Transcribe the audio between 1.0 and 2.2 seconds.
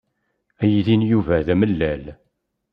Yuba d amellal.